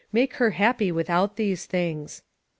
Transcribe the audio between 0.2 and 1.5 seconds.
her happy without